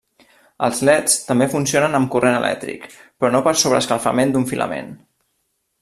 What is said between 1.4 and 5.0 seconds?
funcionen amb corrent elèctric però no per sobreescalfament d'un filament.